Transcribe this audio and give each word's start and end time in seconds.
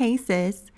Hey, 0.00 0.16
sis. 0.16 0.70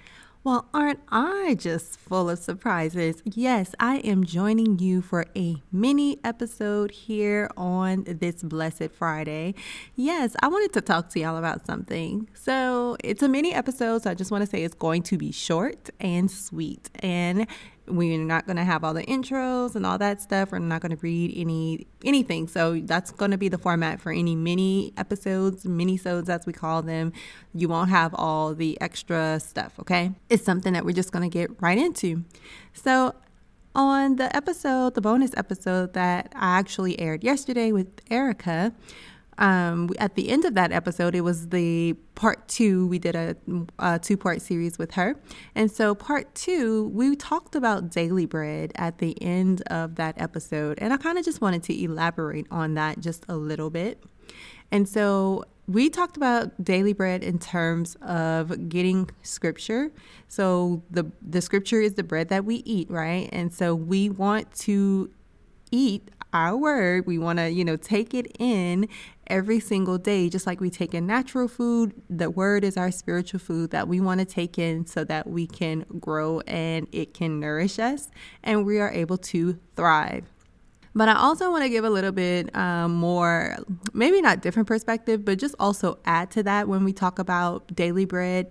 Well, 0.42 0.66
aren't 0.74 0.98
I 1.08 1.54
just 1.56 1.96
full 2.00 2.28
of 2.28 2.40
surprises? 2.40 3.22
Yes, 3.24 3.72
I 3.78 3.98
am 3.98 4.24
joining 4.24 4.80
you 4.80 5.00
for 5.00 5.26
a 5.36 5.62
mini 5.70 6.18
episode 6.24 6.90
here 6.90 7.48
on 7.56 8.02
this 8.02 8.42
Blessed 8.42 8.90
Friday. 8.90 9.54
Yes, 9.94 10.34
I 10.42 10.48
wanted 10.48 10.72
to 10.72 10.80
talk 10.80 11.08
to 11.10 11.20
y'all 11.20 11.36
about 11.36 11.64
something. 11.64 12.28
So, 12.34 12.96
it's 13.04 13.22
a 13.22 13.28
mini 13.28 13.54
episode, 13.54 14.02
so 14.02 14.10
I 14.10 14.14
just 14.14 14.32
want 14.32 14.42
to 14.42 14.50
say 14.50 14.64
it's 14.64 14.74
going 14.74 15.04
to 15.04 15.16
be 15.16 15.30
short 15.30 15.90
and 16.00 16.28
sweet. 16.28 16.90
And 16.98 17.46
we're 17.92 18.18
not 18.18 18.46
going 18.46 18.56
to 18.56 18.64
have 18.64 18.84
all 18.84 18.94
the 18.94 19.04
intros 19.04 19.74
and 19.74 19.84
all 19.86 19.98
that 19.98 20.20
stuff. 20.20 20.52
We're 20.52 20.58
not 20.58 20.80
going 20.80 20.96
to 20.96 21.02
read 21.02 21.32
any 21.36 21.86
anything. 22.04 22.48
So 22.48 22.80
that's 22.80 23.10
going 23.10 23.30
to 23.30 23.38
be 23.38 23.48
the 23.48 23.58
format 23.58 24.00
for 24.00 24.12
any 24.12 24.34
mini 24.34 24.92
episodes, 24.96 25.64
mini 25.64 25.96
sodes 25.96 26.28
as 26.28 26.46
we 26.46 26.52
call 26.52 26.82
them. 26.82 27.12
You 27.54 27.68
won't 27.68 27.90
have 27.90 28.14
all 28.14 28.54
the 28.54 28.80
extra 28.80 29.40
stuff, 29.40 29.72
okay? 29.80 30.12
It's 30.28 30.44
something 30.44 30.72
that 30.72 30.84
we're 30.84 30.92
just 30.92 31.12
going 31.12 31.28
to 31.28 31.32
get 31.32 31.50
right 31.60 31.78
into. 31.78 32.24
So 32.72 33.14
on 33.74 34.16
the 34.16 34.34
episode, 34.36 34.94
the 34.94 35.00
bonus 35.00 35.32
episode 35.36 35.94
that 35.94 36.32
I 36.34 36.58
actually 36.58 36.98
aired 37.00 37.24
yesterday 37.24 37.72
with 37.72 37.88
Erika, 38.10 38.72
um, 39.42 39.90
at 39.98 40.14
the 40.14 40.30
end 40.30 40.44
of 40.44 40.54
that 40.54 40.70
episode, 40.70 41.16
it 41.16 41.22
was 41.22 41.48
the 41.48 41.94
part 42.14 42.46
two. 42.46 42.86
We 42.86 43.00
did 43.00 43.16
a, 43.16 43.36
a 43.80 43.98
two 43.98 44.16
part 44.16 44.40
series 44.40 44.78
with 44.78 44.92
her. 44.92 45.20
And 45.56 45.68
so, 45.68 45.96
part 45.96 46.32
two, 46.36 46.88
we 46.94 47.16
talked 47.16 47.56
about 47.56 47.90
daily 47.90 48.24
bread 48.24 48.70
at 48.76 48.98
the 48.98 49.20
end 49.20 49.62
of 49.62 49.96
that 49.96 50.14
episode. 50.16 50.78
And 50.80 50.92
I 50.92 50.96
kind 50.96 51.18
of 51.18 51.24
just 51.24 51.40
wanted 51.40 51.64
to 51.64 51.82
elaborate 51.82 52.46
on 52.52 52.74
that 52.74 53.00
just 53.00 53.24
a 53.28 53.34
little 53.36 53.68
bit. 53.68 54.04
And 54.70 54.88
so, 54.88 55.44
we 55.66 55.90
talked 55.90 56.16
about 56.16 56.62
daily 56.62 56.92
bread 56.92 57.24
in 57.24 57.40
terms 57.40 57.96
of 58.00 58.68
getting 58.68 59.10
scripture. 59.22 59.90
So 60.28 60.84
the 60.90 61.10
the 61.20 61.40
scripture 61.40 61.80
is 61.80 61.94
the 61.94 62.02
bread 62.04 62.28
that 62.28 62.44
we 62.44 62.56
eat, 62.56 62.90
right? 62.90 63.28
And 63.32 63.52
so 63.52 63.74
we 63.74 64.08
want 64.08 64.52
to 64.60 65.10
eat 65.70 66.10
our 66.32 66.56
word. 66.56 67.06
We 67.06 67.18
want 67.18 67.38
to, 67.38 67.50
you 67.50 67.64
know, 67.64 67.76
take 67.76 68.14
it 68.14 68.34
in 68.38 68.88
every 69.26 69.60
single 69.60 69.98
day, 69.98 70.28
just 70.28 70.46
like 70.46 70.60
we 70.60 70.70
take 70.70 70.94
in 70.94 71.06
natural 71.06 71.48
food. 71.48 71.94
The 72.10 72.30
word 72.30 72.64
is 72.64 72.76
our 72.76 72.90
spiritual 72.90 73.40
food 73.40 73.70
that 73.70 73.88
we 73.88 74.00
want 74.00 74.20
to 74.20 74.26
take 74.26 74.58
in 74.58 74.86
so 74.86 75.04
that 75.04 75.28
we 75.28 75.46
can 75.46 75.84
grow 76.00 76.40
and 76.40 76.86
it 76.92 77.14
can 77.14 77.40
nourish 77.40 77.78
us 77.78 78.10
and 78.42 78.66
we 78.66 78.78
are 78.78 78.90
able 78.90 79.18
to 79.18 79.58
thrive. 79.76 80.24
But 80.94 81.08
I 81.08 81.14
also 81.14 81.50
want 81.50 81.62
to 81.62 81.70
give 81.70 81.84
a 81.84 81.90
little 81.90 82.12
bit 82.12 82.54
um, 82.54 82.92
more, 82.92 83.56
maybe 83.94 84.20
not 84.20 84.42
different 84.42 84.68
perspective, 84.68 85.24
but 85.24 85.38
just 85.38 85.54
also 85.58 85.98
add 86.04 86.30
to 86.32 86.42
that 86.42 86.68
when 86.68 86.84
we 86.84 86.92
talk 86.92 87.18
about 87.18 87.74
daily 87.74 88.04
bread 88.04 88.48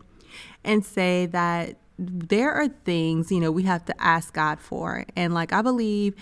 and 0.64 0.84
say 0.84 1.28
that 1.28 1.78
there 2.00 2.52
are 2.52 2.68
things, 2.68 3.32
you 3.32 3.40
know, 3.40 3.52
we 3.52 3.64
have 3.64 3.86
to 3.86 4.02
ask 4.02 4.34
God 4.34 4.60
for. 4.60 5.06
And 5.16 5.36
like 5.36 5.54
I 5.54 5.62
believe 5.62 6.16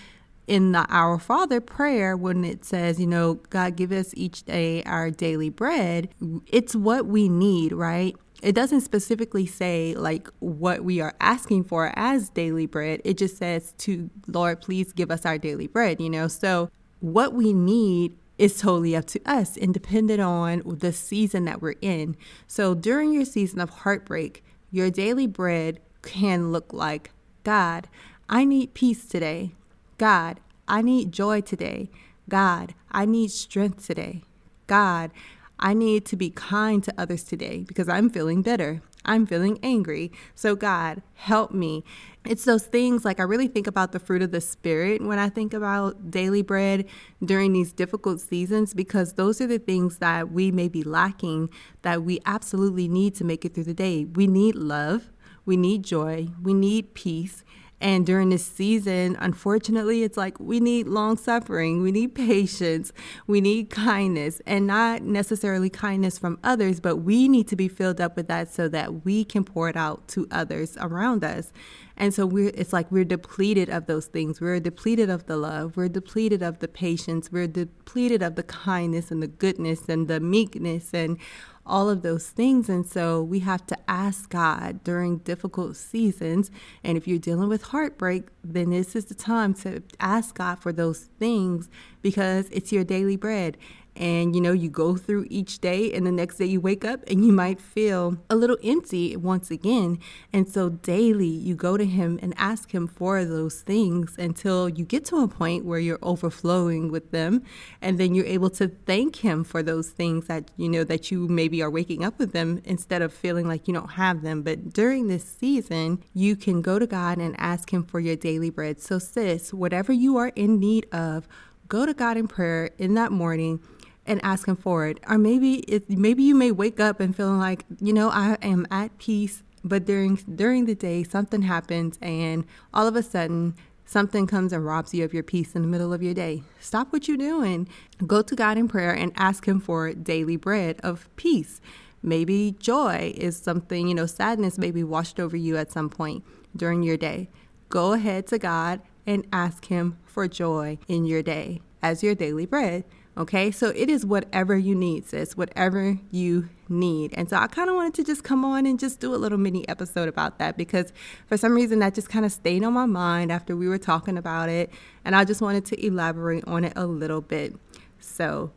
in 0.50 0.72
the 0.72 0.84
Our 0.88 1.20
Father 1.20 1.60
prayer, 1.60 2.16
when 2.16 2.44
it 2.44 2.64
says, 2.64 2.98
you 2.98 3.06
know, 3.06 3.34
God 3.50 3.76
give 3.76 3.92
us 3.92 4.12
each 4.16 4.42
day 4.42 4.82
our 4.82 5.08
daily 5.08 5.48
bread, 5.48 6.08
it's 6.48 6.74
what 6.74 7.06
we 7.06 7.28
need, 7.28 7.72
right? 7.72 8.16
It 8.42 8.56
doesn't 8.56 8.80
specifically 8.80 9.46
say 9.46 9.94
like 9.94 10.28
what 10.40 10.82
we 10.82 11.00
are 11.00 11.14
asking 11.20 11.64
for 11.64 11.92
as 11.94 12.30
daily 12.30 12.66
bread. 12.66 13.00
It 13.04 13.16
just 13.16 13.36
says 13.36 13.74
to 13.78 14.10
Lord, 14.26 14.60
please 14.60 14.92
give 14.92 15.12
us 15.12 15.24
our 15.24 15.38
daily 15.38 15.68
bread, 15.68 16.00
you 16.00 16.10
know? 16.10 16.26
So 16.26 16.68
what 16.98 17.32
we 17.32 17.52
need 17.52 18.16
is 18.36 18.58
totally 18.58 18.96
up 18.96 19.04
to 19.04 19.20
us 19.24 19.56
and 19.56 19.72
dependent 19.72 20.20
on 20.20 20.62
the 20.66 20.92
season 20.92 21.44
that 21.44 21.62
we're 21.62 21.76
in. 21.80 22.16
So 22.48 22.74
during 22.74 23.12
your 23.12 23.24
season 23.24 23.60
of 23.60 23.70
heartbreak, 23.70 24.42
your 24.72 24.90
daily 24.90 25.28
bread 25.28 25.78
can 26.02 26.50
look 26.50 26.72
like 26.72 27.12
God, 27.44 27.88
I 28.28 28.44
need 28.44 28.74
peace 28.74 29.06
today. 29.06 29.52
God, 30.00 30.40
I 30.66 30.80
need 30.80 31.12
joy 31.12 31.42
today. 31.42 31.90
God, 32.26 32.72
I 32.90 33.04
need 33.04 33.30
strength 33.30 33.86
today. 33.86 34.22
God, 34.66 35.10
I 35.58 35.74
need 35.74 36.06
to 36.06 36.16
be 36.16 36.30
kind 36.30 36.82
to 36.84 36.94
others 36.96 37.22
today 37.22 37.64
because 37.68 37.86
I'm 37.86 38.08
feeling 38.08 38.40
bitter. 38.40 38.80
I'm 39.04 39.26
feeling 39.26 39.58
angry. 39.62 40.10
So, 40.34 40.56
God, 40.56 41.02
help 41.16 41.52
me. 41.52 41.84
It's 42.24 42.46
those 42.46 42.64
things 42.64 43.04
like 43.04 43.20
I 43.20 43.24
really 43.24 43.46
think 43.46 43.66
about 43.66 43.92
the 43.92 43.98
fruit 43.98 44.22
of 44.22 44.30
the 44.30 44.40
Spirit 44.40 45.04
when 45.04 45.18
I 45.18 45.28
think 45.28 45.52
about 45.52 46.10
daily 46.10 46.40
bread 46.40 46.86
during 47.22 47.52
these 47.52 47.70
difficult 47.70 48.22
seasons 48.22 48.72
because 48.72 49.14
those 49.14 49.38
are 49.42 49.46
the 49.46 49.58
things 49.58 49.98
that 49.98 50.32
we 50.32 50.50
may 50.50 50.68
be 50.68 50.82
lacking 50.82 51.50
that 51.82 52.04
we 52.04 52.20
absolutely 52.24 52.88
need 52.88 53.14
to 53.16 53.24
make 53.24 53.44
it 53.44 53.52
through 53.52 53.64
the 53.64 53.74
day. 53.74 54.06
We 54.06 54.26
need 54.26 54.54
love, 54.54 55.10
we 55.44 55.58
need 55.58 55.82
joy, 55.82 56.28
we 56.42 56.54
need 56.54 56.94
peace, 56.94 57.44
and 57.80 58.04
during 58.04 58.28
this 58.28 58.44
season, 58.44 59.16
unfortunately, 59.18 60.02
it's 60.02 60.16
like 60.16 60.38
we 60.38 60.60
need 60.60 60.86
long 60.86 61.16
suffering, 61.16 61.82
we 61.82 61.92
need 61.92 62.14
patience, 62.14 62.92
we 63.26 63.40
need 63.40 63.70
kindness, 63.70 64.40
and 64.46 64.66
not 64.66 65.02
necessarily 65.02 65.70
kindness 65.70 66.18
from 66.18 66.38
others, 66.44 66.80
but 66.80 66.96
we 66.96 67.28
need 67.28 67.48
to 67.48 67.56
be 67.56 67.68
filled 67.68 68.00
up 68.00 68.16
with 68.16 68.28
that 68.28 68.52
so 68.52 68.68
that 68.68 69.04
we 69.04 69.24
can 69.24 69.44
pour 69.44 69.68
it 69.68 69.76
out 69.76 70.06
to 70.08 70.26
others 70.30 70.76
around 70.80 71.24
us. 71.24 71.52
And 72.00 72.14
so 72.14 72.24
we're 72.24 72.50
it's 72.54 72.72
like 72.72 72.90
we're 72.90 73.04
depleted 73.04 73.68
of 73.68 73.84
those 73.84 74.06
things. 74.06 74.40
We're 74.40 74.58
depleted 74.58 75.10
of 75.10 75.26
the 75.26 75.36
love, 75.36 75.76
we're 75.76 75.90
depleted 75.90 76.42
of 76.42 76.60
the 76.60 76.66
patience, 76.66 77.30
we're 77.30 77.46
depleted 77.46 78.22
of 78.22 78.36
the 78.36 78.42
kindness 78.42 79.10
and 79.10 79.22
the 79.22 79.28
goodness 79.28 79.86
and 79.86 80.08
the 80.08 80.18
meekness 80.18 80.94
and 80.94 81.18
all 81.66 81.90
of 81.90 82.00
those 82.00 82.30
things. 82.30 82.70
And 82.70 82.86
so 82.86 83.22
we 83.22 83.40
have 83.40 83.66
to 83.66 83.76
ask 83.86 84.30
God 84.30 84.82
during 84.82 85.18
difficult 85.18 85.76
seasons. 85.76 86.50
And 86.82 86.96
if 86.96 87.06
you're 87.06 87.18
dealing 87.18 87.50
with 87.50 87.64
heartbreak, 87.64 88.28
then 88.42 88.70
this 88.70 88.96
is 88.96 89.04
the 89.04 89.14
time 89.14 89.52
to 89.56 89.82
ask 90.00 90.34
God 90.34 90.58
for 90.58 90.72
those 90.72 91.10
things 91.18 91.68
because 92.00 92.48
it's 92.50 92.72
your 92.72 92.82
daily 92.82 93.16
bread 93.16 93.58
and 93.96 94.34
you 94.34 94.40
know 94.40 94.52
you 94.52 94.70
go 94.70 94.96
through 94.96 95.26
each 95.28 95.58
day 95.58 95.92
and 95.92 96.06
the 96.06 96.12
next 96.12 96.36
day 96.36 96.46
you 96.46 96.60
wake 96.60 96.84
up 96.84 97.00
and 97.08 97.24
you 97.24 97.32
might 97.32 97.60
feel 97.60 98.16
a 98.28 98.36
little 98.36 98.56
empty 98.62 99.16
once 99.16 99.50
again. 99.50 99.98
And 100.32 100.48
so 100.48 100.68
daily 100.68 101.26
you 101.26 101.54
go 101.54 101.76
to 101.76 101.84
him 101.84 102.18
and 102.22 102.34
ask 102.36 102.72
him 102.72 102.86
for 102.86 103.24
those 103.24 103.60
things 103.60 104.16
until 104.18 104.68
you 104.68 104.84
get 104.84 105.04
to 105.06 105.16
a 105.16 105.28
point 105.28 105.64
where 105.64 105.78
you're 105.78 105.98
overflowing 106.02 106.90
with 106.90 107.10
them. 107.10 107.42
And 107.82 107.98
then 107.98 108.14
you're 108.14 108.26
able 108.26 108.50
to 108.50 108.68
thank 108.68 109.16
him 109.16 109.44
for 109.44 109.62
those 109.62 109.90
things 109.90 110.26
that 110.26 110.50
you 110.56 110.68
know 110.68 110.84
that 110.84 111.10
you 111.10 111.28
maybe 111.28 111.62
are 111.62 111.70
waking 111.70 112.04
up 112.04 112.18
with 112.18 112.32
them 112.32 112.62
instead 112.64 113.02
of 113.02 113.12
feeling 113.12 113.46
like 113.46 113.68
you 113.68 113.74
don't 113.74 113.92
have 113.92 114.22
them. 114.22 114.42
But 114.42 114.72
during 114.72 115.08
this 115.08 115.24
season 115.24 116.02
you 116.14 116.36
can 116.36 116.62
go 116.62 116.78
to 116.78 116.86
God 116.86 117.18
and 117.18 117.34
ask 117.38 117.72
him 117.72 117.84
for 117.84 118.00
your 118.00 118.16
daily 118.16 118.50
bread. 118.50 118.80
So 118.80 118.98
sis 118.98 119.52
whatever 119.52 119.92
you 119.92 120.16
are 120.16 120.28
in 120.28 120.58
need 120.58 120.86
of 120.92 121.28
go 121.68 121.86
to 121.86 121.94
God 121.94 122.16
in 122.16 122.26
prayer 122.26 122.70
in 122.78 122.94
that 122.94 123.12
morning 123.12 123.60
and 124.06 124.20
ask 124.24 124.46
him 124.46 124.56
for 124.56 124.86
it. 124.86 124.98
Or 125.08 125.18
maybe 125.18 125.56
it, 125.60 125.88
maybe 125.88 126.22
you 126.22 126.34
may 126.34 126.50
wake 126.50 126.80
up 126.80 127.00
and 127.00 127.14
feeling 127.14 127.38
like, 127.38 127.64
you 127.80 127.92
know, 127.92 128.10
I 128.10 128.36
am 128.42 128.66
at 128.70 128.96
peace, 128.98 129.42
but 129.62 129.84
during 129.84 130.16
during 130.16 130.64
the 130.66 130.74
day 130.74 131.02
something 131.04 131.42
happens 131.42 131.98
and 132.00 132.44
all 132.72 132.86
of 132.86 132.96
a 132.96 133.02
sudden 133.02 133.54
something 133.84 134.26
comes 134.26 134.52
and 134.52 134.64
robs 134.64 134.94
you 134.94 135.04
of 135.04 135.12
your 135.12 135.22
peace 135.22 135.54
in 135.54 135.62
the 135.62 135.68
middle 135.68 135.92
of 135.92 136.02
your 136.02 136.14
day. 136.14 136.42
Stop 136.60 136.92
what 136.92 137.08
you're 137.08 137.16
doing. 137.16 137.68
Go 138.06 138.22
to 138.22 138.34
God 138.36 138.56
in 138.56 138.68
prayer 138.68 138.92
and 138.94 139.12
ask 139.16 139.46
him 139.46 139.60
for 139.60 139.92
daily 139.92 140.36
bread 140.36 140.80
of 140.82 141.08
peace. 141.16 141.60
Maybe 142.02 142.56
joy 142.58 143.12
is 143.16 143.36
something, 143.36 143.88
you 143.88 143.94
know, 143.94 144.06
sadness 144.06 144.56
may 144.56 144.70
be 144.70 144.84
washed 144.84 145.20
over 145.20 145.36
you 145.36 145.56
at 145.56 145.70
some 145.70 145.90
point 145.90 146.24
during 146.56 146.82
your 146.82 146.96
day. 146.96 147.28
Go 147.68 147.92
ahead 147.92 148.26
to 148.28 148.38
God 148.38 148.80
and 149.06 149.26
ask 149.32 149.66
him 149.66 149.98
for 150.06 150.26
joy 150.28 150.78
in 150.88 151.04
your 151.04 151.22
day 151.22 151.60
as 151.82 152.02
your 152.02 152.14
daily 152.14 152.46
bread. 152.46 152.84
Okay, 153.16 153.50
so 153.50 153.68
it 153.70 153.90
is 153.90 154.06
whatever 154.06 154.56
you 154.56 154.74
need, 154.74 155.06
sis, 155.06 155.36
whatever 155.36 155.98
you 156.10 156.48
need. 156.68 157.12
And 157.14 157.28
so 157.28 157.36
I 157.36 157.48
kind 157.48 157.68
of 157.68 157.74
wanted 157.74 157.94
to 157.94 158.04
just 158.04 158.22
come 158.22 158.44
on 158.44 158.66
and 158.66 158.78
just 158.78 159.00
do 159.00 159.14
a 159.14 159.16
little 159.16 159.36
mini 159.36 159.68
episode 159.68 160.08
about 160.08 160.38
that 160.38 160.56
because 160.56 160.92
for 161.26 161.36
some 161.36 161.52
reason 161.52 161.80
that 161.80 161.94
just 161.94 162.08
kind 162.08 162.24
of 162.24 162.32
stayed 162.32 162.62
on 162.62 162.72
my 162.72 162.86
mind 162.86 163.32
after 163.32 163.56
we 163.56 163.68
were 163.68 163.78
talking 163.78 164.16
about 164.16 164.48
it. 164.48 164.70
And 165.04 165.16
I 165.16 165.24
just 165.24 165.42
wanted 165.42 165.64
to 165.66 165.86
elaborate 165.86 166.44
on 166.46 166.64
it 166.64 166.72
a 166.76 166.86
little 166.86 167.20
bit. 167.20 167.56
So 167.98 168.52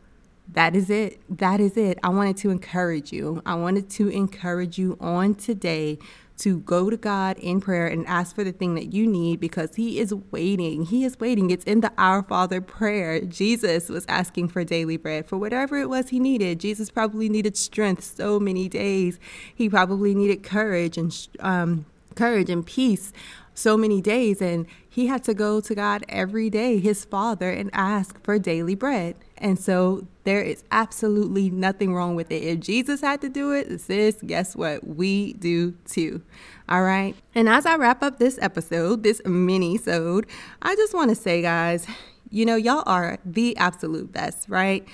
that 0.51 0.75
is 0.75 0.89
it. 0.89 1.19
That 1.29 1.59
is 1.59 1.75
it. 1.75 1.97
I 2.03 2.09
wanted 2.09 2.37
to 2.37 2.51
encourage 2.51 3.11
you. 3.11 3.41
I 3.45 3.55
wanted 3.55 3.89
to 3.91 4.09
encourage 4.09 4.77
you 4.77 4.97
on 4.99 5.35
today 5.35 5.97
to 6.39 6.59
go 6.59 6.89
to 6.89 6.97
God 6.97 7.37
in 7.37 7.61
prayer 7.61 7.87
and 7.87 8.05
ask 8.07 8.35
for 8.35 8.43
the 8.43 8.51
thing 8.51 8.75
that 8.75 8.93
you 8.93 9.07
need 9.07 9.39
because 9.39 9.75
He 9.75 9.99
is 9.99 10.13
waiting. 10.31 10.85
He 10.85 11.03
is 11.03 11.19
waiting. 11.19 11.49
It's 11.51 11.63
in 11.65 11.81
the 11.81 11.91
Our 11.97 12.23
Father 12.23 12.61
prayer. 12.61 13.21
Jesus 13.21 13.89
was 13.89 14.05
asking 14.07 14.49
for 14.49 14.63
daily 14.63 14.97
bread 14.97 15.27
for 15.27 15.37
whatever 15.37 15.77
it 15.77 15.89
was 15.89 16.09
he 16.09 16.19
needed. 16.19 16.59
Jesus 16.59 16.89
probably 16.89 17.29
needed 17.29 17.57
strength 17.57 18.03
so 18.03 18.39
many 18.39 18.69
days. 18.69 19.19
He 19.53 19.69
probably 19.69 20.15
needed 20.15 20.43
courage 20.43 20.97
and 20.97 21.27
um, 21.39 21.85
courage 22.15 22.49
and 22.49 22.65
peace 22.65 23.11
so 23.53 23.77
many 23.77 24.01
days 24.01 24.41
and 24.41 24.65
he 24.89 25.07
had 25.07 25.23
to 25.23 25.33
go 25.33 25.61
to 25.61 25.75
God 25.75 26.03
every 26.09 26.49
day 26.49 26.79
his 26.79 27.05
father 27.05 27.49
and 27.49 27.69
ask 27.73 28.21
for 28.23 28.39
daily 28.39 28.75
bread 28.75 29.15
And 29.37 29.59
so 29.59 30.07
there 30.23 30.41
is 30.41 30.63
absolutely 30.71 31.49
nothing 31.49 31.93
wrong 31.93 32.15
with 32.15 32.31
it. 32.31 32.43
If 32.43 32.61
Jesus 32.61 33.01
had 33.01 33.19
to 33.21 33.29
do 33.29 33.51
it, 33.51 33.81
sis, 33.81 34.15
guess 34.25 34.55
what? 34.55 34.87
We 34.87 35.33
do 35.33 35.73
too. 35.85 36.21
All 36.69 36.83
right. 36.83 37.15
And 37.35 37.49
as 37.49 37.65
I 37.65 37.75
wrap 37.75 38.01
up 38.01 38.19
this 38.19 38.39
episode, 38.41 39.03
this 39.03 39.21
mini-sode, 39.25 40.27
I 40.61 40.75
just 40.75 40.93
want 40.93 41.09
to 41.09 41.15
say, 41.15 41.41
guys, 41.41 41.85
you 42.29 42.45
know, 42.45 42.55
y'all 42.55 42.83
are 42.85 43.19
the 43.25 43.55
absolute 43.57 44.11
best, 44.13 44.47
right? 44.47 44.87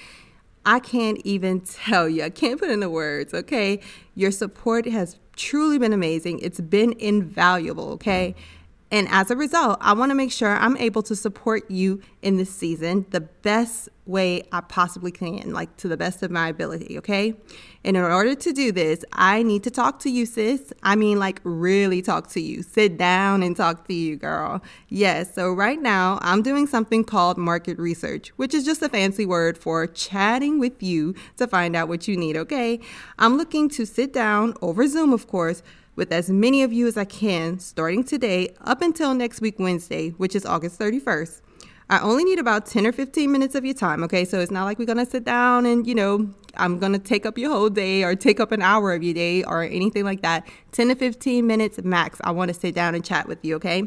I 0.66 0.80
can't 0.80 1.20
even 1.24 1.62
tell 1.62 2.10
you. 2.10 2.24
I 2.24 2.30
can't 2.30 2.60
put 2.60 2.72
into 2.72 2.90
words, 2.90 3.34
okay? 3.34 3.80
Your 4.16 4.32
support 4.32 4.88
has 4.88 5.18
truly 5.40 5.78
been 5.80 5.94
amazing. 5.94 6.40
It's 6.40 6.60
been 6.60 6.94
invaluable, 7.00 7.90
okay? 7.94 8.36
And 8.92 9.08
as 9.10 9.30
a 9.30 9.36
result, 9.36 9.78
I 9.82 9.94
want 9.94 10.10
to 10.10 10.16
make 10.16 10.32
sure 10.32 10.50
I'm 10.50 10.76
able 10.78 11.04
to 11.04 11.16
support 11.16 11.70
you 11.70 12.02
in 12.24 12.38
this 12.38 12.50
season 12.50 13.06
the 13.12 13.22
best 13.22 13.90
way 14.08 14.42
I 14.52 14.62
possibly 14.62 15.12
can, 15.12 15.54
like 15.54 15.78
to 15.78 15.88
the 15.88 15.96
best 15.96 16.24
of 16.24 16.32
my 16.32 16.48
ability, 16.50 16.98
okay? 16.98 17.36
And 17.84 17.96
in 17.96 18.04
order 18.04 18.34
to 18.34 18.52
do 18.52 18.72
this, 18.72 19.06
I 19.14 19.44
need 19.44 19.64
to 19.66 19.70
talk 19.70 20.00
to 20.00 20.10
you, 20.10 20.26
sis. 20.26 20.74
I 20.82 20.96
mean, 20.96 21.20
like, 21.20 21.40
really 21.44 22.02
talk 22.02 22.30
to 22.30 22.42
you. 22.42 22.64
Sit 22.64 22.98
down 22.98 23.44
and 23.44 23.56
talk 23.56 23.88
to 23.88 23.94
you, 23.94 24.16
girl. 24.16 24.64
Yes, 24.90 25.36
so 25.36 25.54
right 25.54 25.80
now, 25.80 26.18
I'm 26.24 26.42
doing 26.42 26.66
something 26.66 27.04
called 27.04 27.38
market 27.38 27.78
research, 27.78 28.30
which 28.38 28.56
is 28.56 28.66
just 28.66 28.82
a 28.82 28.90
fancy 28.90 29.28
word 29.28 29.56
for 29.56 29.86
chatting 29.86 30.58
with 30.58 30.82
you 30.82 31.14
to 31.38 31.48
find 31.48 31.76
out 31.76 31.88
what 31.88 32.08
you 32.08 32.18
need, 32.18 32.36
okay? 32.38 32.80
I'm 33.20 33.38
looking 33.38 33.70
to 33.70 33.86
sit 33.86 34.12
down 34.12 34.56
over 34.64 34.88
Zoom, 34.88 35.14
of 35.14 35.28
course 35.28 35.62
with 36.00 36.12
as 36.14 36.30
many 36.30 36.64
of 36.64 36.72
you 36.72 36.88
as 36.88 36.98
I 36.98 37.04
can 37.04 37.60
starting 37.60 38.06
today 38.06 38.56
up 38.62 38.82
until 38.82 39.14
next 39.14 39.42
week, 39.42 39.60
Wednesday, 39.60 40.12
which 40.12 40.34
is 40.34 40.46
August 40.46 40.80
31st. 40.80 41.42
I 41.90 42.00
only 42.00 42.24
need 42.24 42.40
about 42.40 42.66
10 42.66 42.88
or 42.88 42.94
15 42.94 43.30
minutes 43.30 43.54
of 43.54 43.66
your 43.66 43.74
time, 43.74 44.04
okay? 44.06 44.24
So 44.24 44.40
it's 44.40 44.50
not 44.50 44.64
like 44.64 44.80
we're 44.80 44.86
gonna 44.86 45.06
sit 45.06 45.26
down 45.26 45.66
and, 45.66 45.86
you 45.86 45.94
know, 45.94 46.30
I'm 46.56 46.80
gonna 46.80 47.00
take 47.00 47.26
up 47.26 47.38
your 47.38 47.52
whole 47.52 47.70
day 47.70 48.04
or 48.04 48.16
take 48.16 48.40
up 48.40 48.54
an 48.54 48.62
hour 48.62 48.94
of 48.94 49.04
your 49.04 49.14
day 49.14 49.44
or 49.44 49.64
anything 49.64 50.06
like 50.06 50.22
that. 50.22 50.48
10 50.72 50.88
to 50.88 50.96
15 50.96 51.46
minutes 51.46 51.84
max. 51.84 52.18
I 52.24 52.32
wanna 52.32 52.54
sit 52.54 52.74
down 52.74 52.96
and 52.96 53.04
chat 53.04 53.28
with 53.28 53.44
you, 53.44 53.56
okay? 53.56 53.84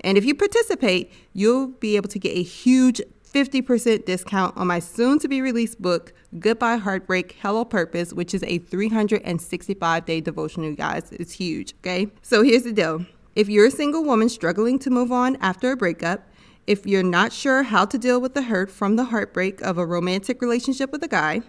And 0.00 0.18
if 0.18 0.26
you 0.26 0.34
participate, 0.34 1.10
you'll 1.32 1.68
be 1.68 1.96
able 1.96 2.08
to 2.10 2.18
get 2.18 2.36
a 2.36 2.42
huge 2.42 3.00
50% 3.28 4.04
discount 4.04 4.56
on 4.56 4.66
my 4.66 4.78
soon 4.78 5.18
to 5.18 5.28
be 5.28 5.42
released 5.42 5.80
book, 5.80 6.12
Goodbye 6.38 6.76
Heartbreak, 6.76 7.36
Hello 7.40 7.64
Purpose, 7.64 8.12
which 8.12 8.32
is 8.34 8.42
a 8.44 8.58
365 8.58 10.04
day 10.04 10.20
devotional, 10.20 10.70
you 10.70 10.76
guys. 10.76 11.12
It's 11.12 11.32
huge, 11.32 11.74
okay? 11.80 12.08
So 12.22 12.42
here's 12.42 12.62
the 12.62 12.72
deal 12.72 13.04
if 13.36 13.48
you're 13.48 13.66
a 13.66 13.70
single 13.70 14.02
woman 14.04 14.28
struggling 14.28 14.78
to 14.80 14.90
move 14.90 15.12
on 15.12 15.36
after 15.36 15.70
a 15.70 15.76
breakup, 15.76 16.26
if 16.66 16.86
you're 16.86 17.02
not 17.02 17.32
sure 17.32 17.62
how 17.62 17.84
to 17.84 17.98
deal 17.98 18.20
with 18.20 18.34
the 18.34 18.42
hurt 18.42 18.70
from 18.70 18.96
the 18.96 19.04
heartbreak 19.04 19.60
of 19.60 19.78
a 19.78 19.86
romantic 19.86 20.42
relationship 20.42 20.90
with 20.90 21.02
a 21.04 21.08
guy, 21.08 21.42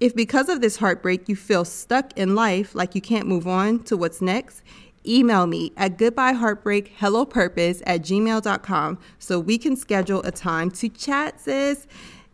if 0.00 0.14
because 0.14 0.48
of 0.48 0.60
this 0.60 0.76
heartbreak 0.76 1.28
you 1.28 1.34
feel 1.34 1.64
stuck 1.64 2.16
in 2.16 2.34
life, 2.34 2.74
like 2.74 2.94
you 2.94 3.00
can't 3.00 3.26
move 3.26 3.48
on 3.48 3.80
to 3.84 3.96
what's 3.96 4.22
next, 4.22 4.62
email 5.08 5.46
me 5.46 5.72
at 5.76 5.96
goodbyeheartbreakhellopurpose 5.98 7.82
at 7.86 8.02
gmail.com 8.02 8.98
so 9.18 9.40
we 9.40 9.58
can 9.58 9.76
schedule 9.76 10.20
a 10.22 10.30
time 10.30 10.70
to 10.72 10.88
chat, 10.88 11.40
sis. 11.40 11.86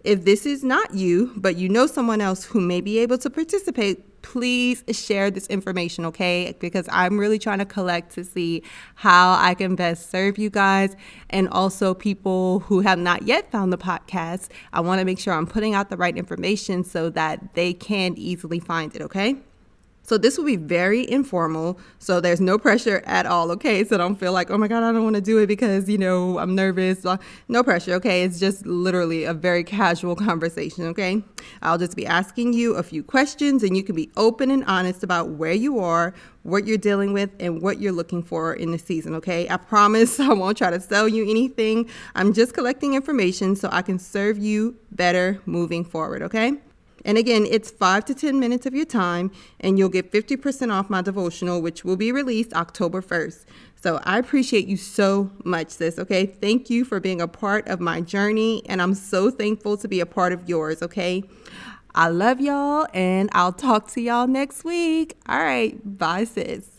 If 0.03 0.25
this 0.25 0.45
is 0.45 0.63
not 0.63 0.95
you, 0.95 1.33
but 1.37 1.57
you 1.57 1.69
know 1.69 1.87
someone 1.87 2.21
else 2.21 2.45
who 2.45 2.61
may 2.61 2.83
be 2.83 2.99
able 2.99 3.17
to 3.19 3.31
participate, 3.31 4.23
please 4.25 4.83
share 4.91 5.31
this 5.31 5.47
information, 5.47 6.05
okay? 6.07 6.55
Because 6.59 6.87
I'm 6.91 7.19
really 7.19 7.39
trying 7.39 7.59
to 7.59 7.65
collect 7.65 8.13
to 8.15 8.25
see 8.25 8.63
how 8.97 9.35
I 9.39 9.55
can 9.55 9.77
best 9.77 10.11
serve 10.11 10.39
you 10.39 10.51
guys 10.51 10.97
and 11.31 11.49
also 11.49 11.95
people 11.95 12.61
who 12.61 12.81
have 12.81 12.99
not 12.99 13.23
yet 13.23 13.51
found 13.51 13.73
the 13.73 13.79
podcast. 13.79 14.49
I 14.73 14.81
want 14.81 14.99
to 14.99 15.05
make 15.05 15.19
sure 15.19 15.33
I'm 15.33 15.47
putting 15.47 15.75
out 15.75 15.89
the 15.89 15.97
right 15.97 16.17
information 16.17 16.85
so 16.85 17.11
that 17.11 17.55
they 17.55 17.73
can 17.73 18.15
easily 18.19 18.61
find 18.61 18.95
it, 18.95 19.03
okay? 19.03 19.37
So 20.05 20.19
this 20.19 20.37
will 20.37 20.45
be 20.45 20.57
very 20.57 21.11
informal. 21.11 21.79
So 21.99 22.21
there's 22.21 22.41
no 22.41 22.59
pressure 22.59 23.03
at 23.07 23.25
all. 23.25 23.51
Okay. 23.53 23.83
So 23.85 23.97
don't 23.97 24.17
feel 24.17 24.33
like, 24.33 24.51
oh 24.51 24.59
my 24.59 24.69
God, 24.69 24.83
I 24.83 24.93
don't 24.93 25.03
want 25.03 25.17
to 25.17 25.23
do 25.23 25.39
it 25.39 25.47
because, 25.47 25.89
you 25.89 25.97
know, 25.97 26.39
I'm 26.39 26.55
nervous. 26.55 27.05
No 27.49 27.63
pressure. 27.63 27.95
Okay. 27.95 28.23
It's 28.23 28.39
just 28.39 28.67
literally 28.67 29.25
a 29.25 29.33
very 29.33 29.65
casual 29.65 30.15
conversation. 30.15 30.85
Okay. 30.89 31.23
I'll 31.63 31.79
just 31.79 31.97
be 31.97 32.07
asking 32.07 32.53
you 32.53 32.75
a 32.75 32.83
few 32.83 33.03
questions 33.03 33.63
and 33.63 33.77
you 33.77 33.83
can 33.83 33.97
be 33.97 34.11
open 34.17 34.51
and 34.51 34.63
honest 34.67 35.03
about 35.03 35.31
where 35.31 35.53
you 35.53 35.79
are, 35.79 36.13
what 36.43 36.67
you're 36.67 36.77
dealing 36.77 37.15
with, 37.15 37.31
and 37.41 37.63
what 37.63 37.81
you're 37.81 37.93
looking 37.93 38.23
for 38.23 38.53
in 38.53 38.73
the 38.73 38.79
season. 38.79 39.15
Okay. 39.15 39.49
I 39.49 39.57
promise 39.57 40.21
I 40.21 40.35
won't 40.35 40.59
try 40.59 40.71
to 40.71 40.81
sell 40.81 41.09
you 41.09 41.29
anything. 41.29 41.89
I'm 42.15 42.35
just 42.35 42.53
collecting 42.53 42.93
information 42.93 43.57
so 43.57 43.71
I 43.73 43.81
can 43.81 43.99
serve 43.99 44.37
you 44.37 44.77
better 44.93 45.41
moving 45.47 45.83
forward. 45.83 46.21
Okay. 46.23 46.61
And 47.05 47.19
again, 47.19 47.47
it's 47.49 47.71
five 47.71 48.05
to 48.07 48.15
10 48.15 48.41
minutes 48.41 48.67
of 48.67 48.75
your 48.75 48.87
time, 48.87 49.31
and 49.61 49.79
you'll 49.79 49.89
get 49.89 50.11
50% 50.11 50.73
off 50.73 50.89
my 50.89 51.03
devotional, 51.03 51.61
which 51.61 51.85
will 51.85 51.97
be 51.97 52.13
released 52.13 52.55
October 52.55 53.03
1st. 53.03 53.45
So 53.83 54.01
I 54.05 54.19
appreciate 54.19 54.67
you 54.67 54.79
so 54.79 55.31
much, 55.45 55.69
sis. 55.69 55.99
Okay. 55.99 56.25
Thank 56.25 56.71
you 56.71 56.87
for 56.87 57.01
being 57.01 57.21
a 57.21 57.29
part 57.29 57.69
of 57.69 57.81
my 57.81 58.01
journey, 58.01 58.63
and 58.67 58.81
I'm 58.81 58.95
so 58.95 59.31
thankful 59.31 59.77
to 59.77 59.87
be 59.87 60.01
a 60.01 60.07
part 60.07 60.33
of 60.33 60.49
yours. 60.49 60.83
Okay. 60.83 61.25
I 61.95 62.09
love 62.09 62.41
y'all, 62.41 62.87
and 62.95 63.29
I'll 63.33 63.53
talk 63.53 63.89
to 63.93 64.01
y'all 64.01 64.27
next 64.27 64.65
week. 64.65 65.17
All 65.29 65.39
right. 65.39 65.79
Bye, 65.85 66.25
sis. 66.25 66.74